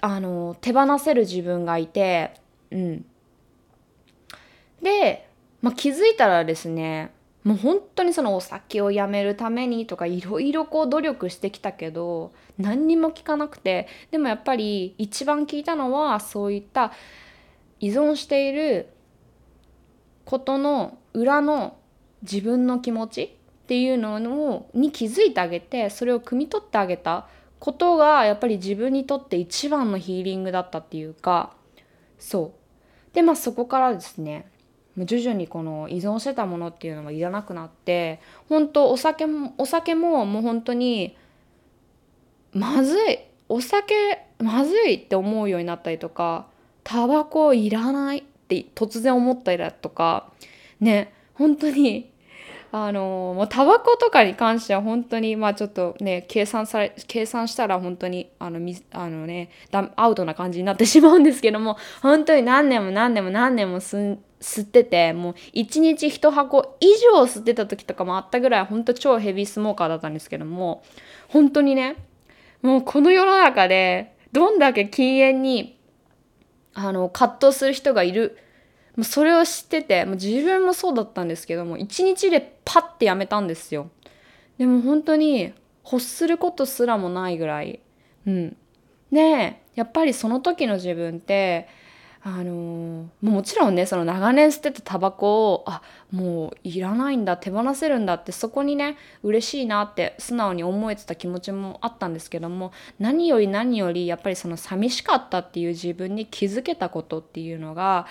[0.00, 2.34] あの手放せる自分がいて
[2.70, 3.04] うん。
[4.82, 5.28] で、
[5.60, 7.12] まあ、気づいたらですね
[7.44, 16.92] もう本当にそのお酒をやめるためにとかいろいろこう努力してきたけど何にも効かなくてでもやっぱり一番効いたのはそういった
[17.80, 18.88] 依存している
[20.24, 21.76] ことの裏の
[22.22, 24.14] 自分の気持ちっていうの
[24.50, 27.26] をに気づいてあげてそれを汲み取ってあげた
[27.58, 31.54] ことがやっぱり自分にとって一番のヒーリングだったっていうか。
[32.18, 33.14] そう。
[33.14, 34.46] でまあそこからですね
[34.96, 41.16] 徐々にこの依存してたものっていうのはいらなくなって本当お酒もお酒ももう本当に
[42.52, 43.94] まずいお酒
[44.38, 46.46] まずいって思うようになったりとか
[46.84, 50.30] タバコいらないって突然思ったりだとか
[50.80, 52.11] ね本当に
[52.74, 58.58] あのもうタバコとかに関しては本当にまあちょっとね計算され計算したら本当にあの
[58.92, 59.50] あのね
[59.94, 64.16] アウトな感じになってしまうんですけども 本当に何年も何年も何年も吸
[64.62, 70.82] っててもう1日1箱以上吸ってた時とかもあったぐらい本当超ヘビースモーカーだったんですけども
[71.28, 71.96] 本当にね
[72.62, 75.78] もうこの世の中でどんだけ禁煙に
[76.72, 78.38] あの葛藤する人がいる
[78.96, 83.90] もうそれを知っててもう自分もそうだったんですけども一日でパッてやめたんですよ。
[84.58, 85.52] でも本当に
[85.84, 87.80] 欲することすらもないぐらい。
[88.26, 88.56] うん。
[89.10, 91.68] でやっぱりその時の自分って
[92.24, 95.82] あのー、もちろんねその長年捨てたタバコをあ
[96.12, 102.70] もういらないんだ手放せるんだってそこにね嬉しいなって素直に思えてた気持ちもあったんですけども
[103.00, 108.06] 何より何よりやっぱりその寂しかったっていう自分に気づけたことっていうのが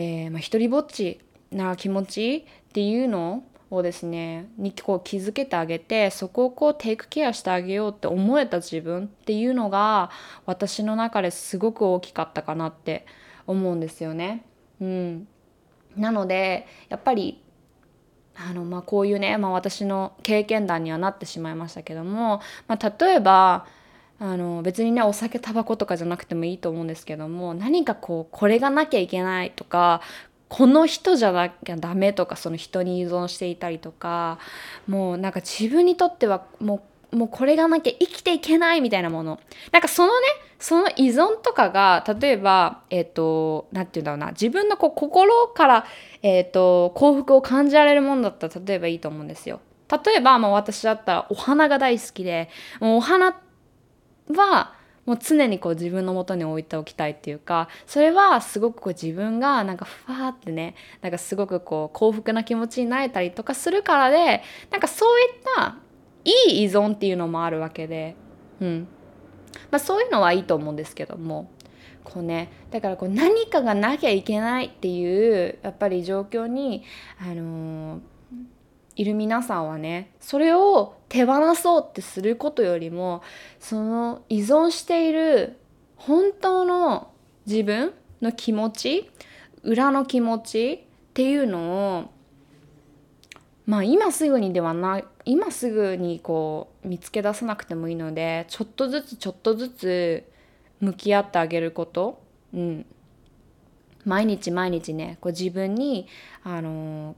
[0.00, 1.18] えー、まあ、一人ぼっち
[1.50, 10.10] な気持ちっていうのをですねにこう気づけてあげてそこをこうテイクケアしてあげようって思えた自分っていうのが
[10.46, 13.06] 私の中ですごく大きかったかなって
[13.48, 14.44] 思うんですよね。
[14.80, 15.26] うん、
[15.96, 17.42] なのでやっぱり
[18.36, 23.66] あの、まあ、こういうね、まあ、私の経験談にはなってしまいましたけども、まあ、例えば
[24.20, 30.00] あの別にねお酒タバコとかじゃなくてもいいと思うんですけども何かこうこれがなきゃいけないとか
[30.48, 34.38] この人じゃなきゃダメとかその人に依存していたりとか
[34.86, 36.76] もうなんか自分にとってはも
[37.12, 39.40] うもうこれがなきゃ生きていけないみたいなもの
[39.72, 40.26] なんかそのね
[40.58, 45.86] その依存とかが例えばえっ、ー、と何て言うんだろうな自分のこう心から、
[46.22, 49.60] えーと、幸福を感じられるものだったら例えばいいと思うんですよ。
[49.90, 52.50] 例えば、まあ、私だったらお花が大好きで
[52.80, 53.40] もうお花
[54.34, 54.74] は
[55.06, 65.76] もう常にこう自分のもとに置いておきたいっていうかそれはすごくこう自分がなんかふわーってねなんかすごくこう幸福な気持ちになれたりとかするからでなんかそういった
[66.24, 68.16] いい依存っていうのもあるわけで、
[68.60, 68.88] うん。
[69.70, 71.50] まあ、そういうのはいいと思うんですけども
[72.04, 76.84] こうねだからこう何かがなきゃいけないっていうやっぱり状況に
[77.18, 78.00] あのー
[78.98, 83.22] いる皆さんはねそれを手放そうってすることよりも
[83.60, 85.56] その依存している
[85.96, 87.12] 本当の
[87.46, 89.10] 自分の気持ち
[89.62, 92.10] 裏の気持ちっていうのを
[93.66, 100.24] まあ今すぐにではない今すぐにこう見つけ出さなくてもいいのでちょっとずつちょっとずつ
[100.80, 102.20] 向き合ってあげること、
[102.52, 102.86] うん、
[104.04, 106.08] 毎日毎日ねこう自分に
[106.42, 107.14] あの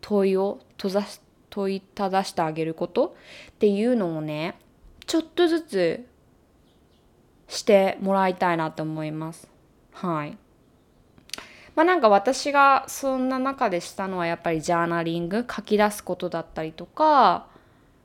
[0.00, 1.20] 問いを閉ざし
[1.50, 3.16] 問いただしてあげること
[3.50, 4.56] っていうのをね
[5.06, 6.06] ちょっとずつ
[7.48, 9.48] してもらいたいなと思います。
[9.92, 10.38] はい。
[11.74, 17.46] まあなんか私がそんな中でしたのはやっぱりジャーナリング書き出すことだったりとか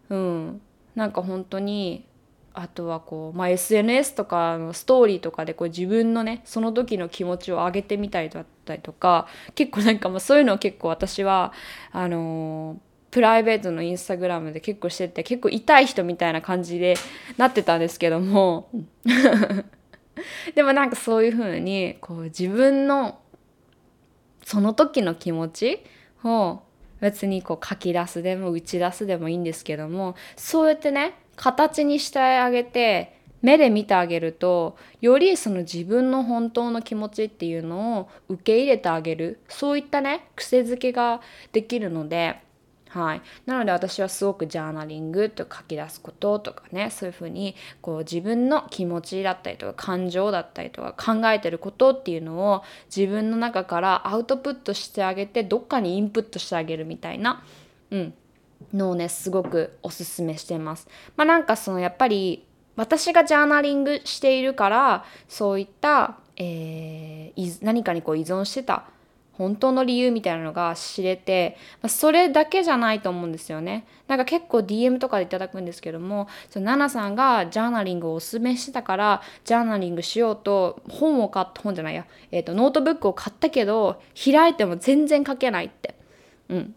[0.09, 0.61] うん
[0.95, 2.05] なんか本当に
[2.53, 11.53] あとはこう、まあ、SNS とかのストーリーとかでこう自分のねその時の気持ちを上げてみたりだったりとか結構なんかまあそういうのを結構私は
[11.91, 12.77] あのー、
[13.11, 16.95] プライベートのインスタグラムで結構してて結構痛い人みたいな感じで
[17.37, 18.69] なってたんですけども。
[20.55, 23.19] でもなんかそういう風にこう自分の
[24.43, 25.83] その時の気持ち
[26.23, 26.61] を
[27.01, 41.21] 別にこう書き出すでも打ち出すでもいいんですけどもそうやってね形にしてあげて目で見てあげるとよりその自分の本当の気持ちっていうのを受け入れてあげるそういったね癖づけが
[41.51, 42.43] できるので
[42.89, 52.63] はい、なので私はすごくジャーナリングと書き出すこととかねそういうふうにこう自分の気持ちだったりとか感情だったりとか考えてることっていうのを
[52.95, 57.43] 自分の中からアウトプットしてあげてどっかにインプットしてあげるみたいな、
[57.91, 58.13] うん、
[58.73, 60.87] のをねすごくおすすめしてます。
[61.17, 68.85] まあ、なんかそのやっぱり私がジャーナリングしているからそういった、えー、何かにこう依存してた
[69.37, 73.85] 本当の理由みたいなのが知れて、ま、それだけじゃないと思うんですよね。
[74.07, 85.95] なんか結構 DM とかでいただくんですけども、そのナナさんがジャーナリングをおすすめしてたから、ジャーナリングしようと本を買った、本じゃないや、えっ、ー、と、ノートブックを買ったけど、開いても全然書けないって。
[86.49, 86.75] うん。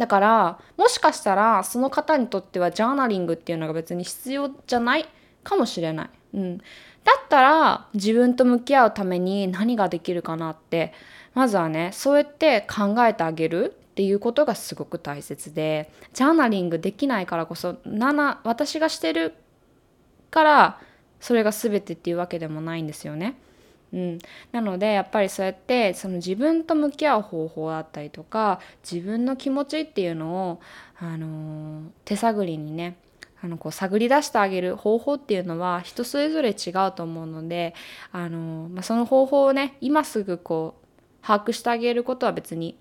[0.00, 5.06] だからもしかしたらその方にとってはジャーナリングっていうのが別に必要じゃない？
[5.44, 6.10] かもしれない。
[6.32, 10.94] うん、だったら自分と向き合うために何ができるかなって
[11.34, 19.34] まずはねそうやって考えてあげるっていうことがすごく大切でジャーナリングできないからこそ7私がしてる
[20.30, 20.80] から
[21.20, 23.36] それが全てっていうわけでもないんですよね。
[23.92, 24.18] うん、
[24.52, 30.60] なのでやっぱりそうやってその自分と向き合う方法だったりとか自分の気持ちっていうのを、
[30.98, 32.96] あのー、手探りにね
[33.42, 37.74] あのこう探り出してあげる方法っていうのは人それぞれ違うと思うので、
[38.12, 42.76] あのー、まあ、その方法をね今すぐこう把握してあげることは別に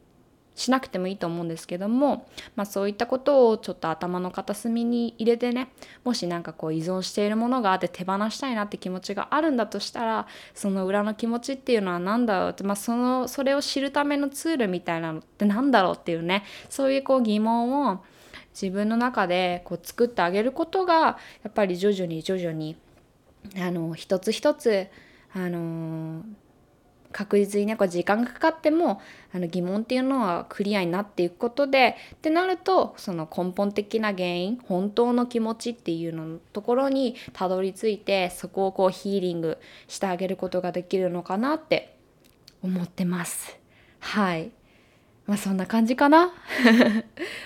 [0.60, 5.72] しなくてもいいと思うんですけども、まあ、そういったことをちょっと頭の片隅に入れてね
[6.03, 12.49] もし何かこう依存しているものがあって手放したいなって気持ちがあるんだとしたらその裏の気持ちっていうのは何だろう？
[12.49, 18.03] って、まあ、そのそれを知るためのツールみたいなのって何だろうっていうねそういうこう疑問を
[18.53, 22.76] 自分の中でこう作ってあげることがやっぱり徐々に徐々に
[23.57, 24.88] あの一つ一つ
[25.34, 26.24] あの
[27.12, 29.01] 確実にねこう時間がかかっても
[29.34, 39.57] あの疑問っていうのはクリアになっていくことでってなるとその根本的な原因本当の気持ちっていうののところにたどり着いてそこをこうヒーリング
[39.88, 41.95] してあげることができるのかなって
[42.62, 43.57] 思ってます。
[43.99, 44.51] はい
[45.30, 46.17] まあそんな感じかな？
[46.25, 46.32] わー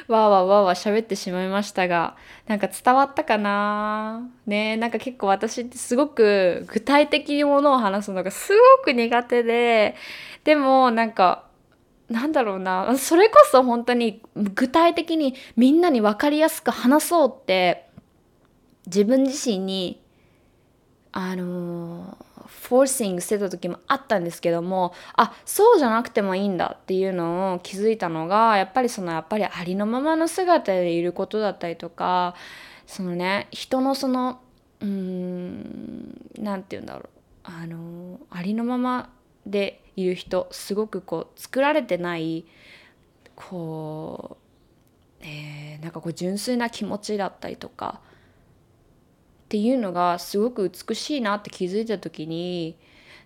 [0.07, 2.15] わーわーわー喋ってしまいましたが
[2.47, 4.21] なんか伝わったかな？
[4.47, 9.95] ねなんか結構私ってすごく具体的にものを話すのがすごく苦手で
[10.45, 11.43] でもなんか
[12.09, 12.97] なんだろうな？
[12.97, 17.85] それこそ本当に具体的にみんなに分かりやすく話そうって
[18.85, 20.01] 自分自身に
[21.11, 22.22] あのー
[22.61, 32.35] フォーシングしてた時もあったんですけどもあそうじゃなくてもいいんだっていうのを気づいたのがやっぱりそのやっぱりありのままの姿でいることだったりとか
[32.87, 34.39] そのね人のその
[34.79, 37.09] うーん何て言うんだろう。
[37.45, 39.09] あのありのまま
[39.45, 42.45] でいる人すごくこう作られてない
[43.35, 44.37] こ
[45.21, 47.99] う、えー、なんかこう純粋な気持ちだったりとか
[49.53, 52.75] っていうのがすごく美しいなって気づいた時に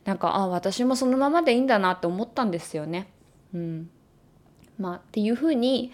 [0.04, 3.08] なんかあ私もそのままでいいんだなって思ったんですよね。
[3.54, 3.90] うん、
[4.78, 5.94] まあっていうふうに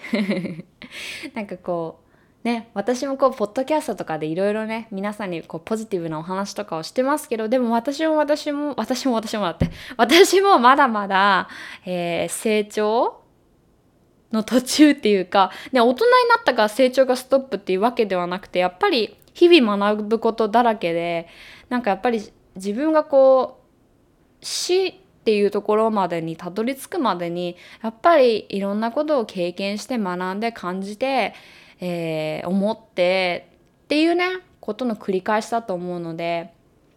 [1.36, 2.00] なんかこ
[2.44, 11.48] うね私もこうポッドキャストとかでいろいろね皆さんにこうポジティブなお話とかをしてますけどでも私も私も私も私もだって私もまだまだ、
[11.86, 13.22] えー、成長
[14.32, 21.28] の途中っていうか、ね、大人になったから成長がストップっていうわけではなくてやっぱり日々学ぶことだらけで
[21.70, 22.22] なんかやっぱり
[22.56, 23.60] 自分がこ
[24.42, 31.34] う死っていうところまでにたどり着くまでにやっぱりいろんなことを経験して学んで感じて、
[31.80, 33.50] えー、思って
[33.86, 36.54] っていうねことの繰り返しだと思うので、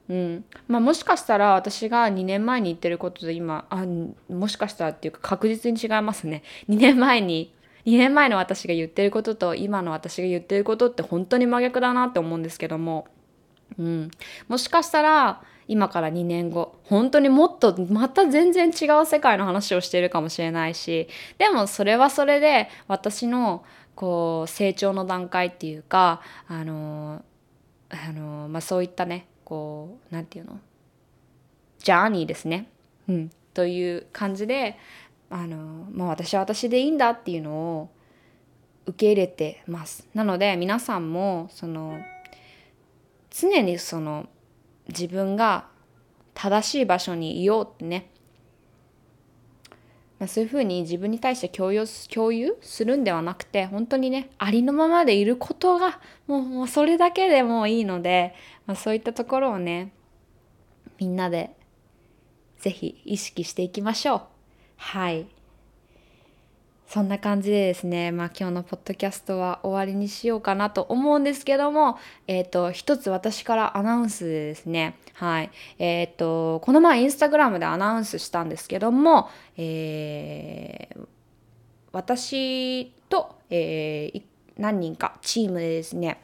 [0.08, 0.44] うん。
[0.68, 3.84] まあ、もしかしたら私が2年前に言ってることで今あ
[4.32, 6.42] もしかしたらっていうか確実に違いますね。
[6.68, 7.52] 2年前に
[7.86, 13.06] 2年前の私が言ってることと今の私が言ってることって本当に真逆だなって思うんですけども、
[13.78, 14.10] うん、
[14.48, 21.08] もしかしたら今から2年後本当にもっとまた全然違う世界の話をしているかもしれないし
[21.38, 23.64] でもそれはそれで私の
[23.94, 27.24] こう成長の段階っていうかあの
[27.88, 30.60] あの、まあ、そういったねこう何て言うの？
[31.78, 32.68] ジャーニーですね、
[33.08, 34.76] うん、という感じで
[35.30, 37.90] あの、まあ、私は私でいいんだっていうのを
[38.86, 41.98] 受け入れてますなので皆さんもその
[43.30, 44.28] 常にその
[44.88, 45.66] 自分が
[46.34, 48.10] 正しい場所にいようってね、
[50.18, 58.34] まあ、そういうふうに自分に対して共有共有するんではなくて本当にねありのままでいることがもうもうそれだけでもいいので、
[58.66, 59.92] まあ、そういったところをね
[60.98, 61.50] みんなで
[62.58, 64.35] 是非意識していきましょう。
[64.76, 65.26] はい。
[66.88, 71.98] そんな感じでですね、まあ、今日のポッドキャストは終わりにしようかなと思うんですけども、
[72.28, 81.06] え、ー、と、一つ私からアナウンスでですね、はい、えっ、ー、と、この前インスタグラムでアナウンスしたんですけども、えー、
[81.90, 84.22] 私と、えー、
[84.56, 86.20] 何人かチームでですね、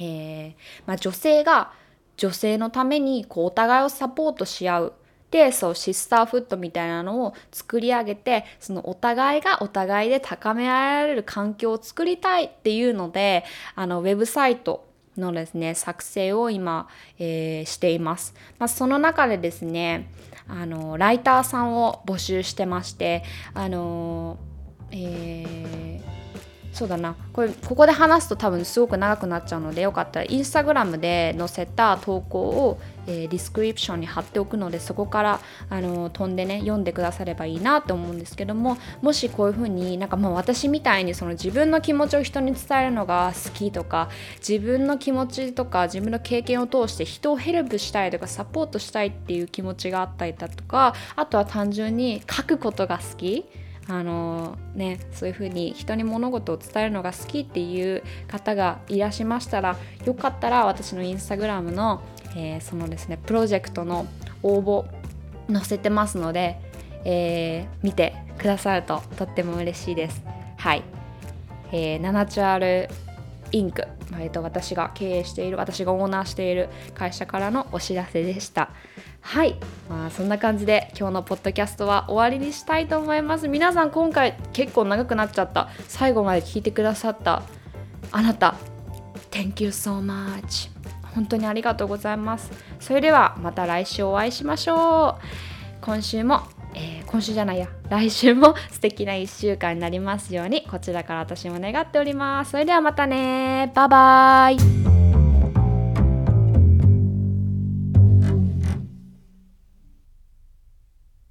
[0.00, 0.54] えー
[0.86, 1.72] まあ、女性が
[2.16, 4.92] 女性のためにこうお互いをサポートし合う
[5.30, 20.10] でそうシスターフットみたいなのを作り上げてそのお互いがお互いで高められる環境を作りたいっていうのであのウェブサイトのですね作成を今、えー、しています、まあ、その中でですね
[20.46, 23.24] あのライターさんを募集してまして
[23.54, 24.38] あの
[24.92, 26.15] えー
[26.76, 27.16] そうだな。
[27.32, 44.10] これここで話すと多分すごく長くなっちゃうのでよかったらインスタグラムで載せた投稿を、えー、 description に貼っておくのでそこからあの飛んでね読んでくださればいいなと思うんですけどももしこういうふうになんかもう私みたいにその自分の気持ちを人に伝えるのが好きとか
[44.46, 53.46] 自分の気持ちとか自分の経験を通して人をヘルプしたいとかサポートしたいっていう気持ちがあったりだとかあとは単純に書くことが好き。
[53.88, 62.02] あのね、そういうふうに人に物事を伝えるのが好きっていう方がいらっしゃいましたらよかったら私のインスタグラムの、
[62.34, 64.06] えー、そのですねプロジェクトの
[64.42, 64.86] 応募
[65.52, 66.58] 載せてますので、
[67.04, 70.22] えー、見てくださるととっても嬉しいです。
[70.56, 70.82] はい、
[71.70, 72.88] えー、ナナチュアル
[73.52, 78.70] インク、えー、と私が経営している私がオーナーしている会社からのお知らせでした。
[79.26, 79.56] はい、
[79.90, 83.48] まあ、そんな感じで今日のポッドキャストは終わりにしたいと思います。
[83.48, 85.68] 皆さん今回結構長くなっちゃった。
[85.88, 87.42] 最後まで聞いてくださった。
[88.12, 88.54] あなた
[89.32, 90.70] Thank you so much
[91.12, 92.52] 本当にありがとうございます。
[92.78, 95.22] それではまた来週お会いしましょう。
[95.80, 96.42] 今週も、
[96.74, 97.66] えー、今週じゃないや。
[97.90, 102.52] 来週も 素敵な1週間になりますようにこちらから私も願っております。
[102.52, 103.72] それではまたね。
[103.74, 105.15] バイバイ。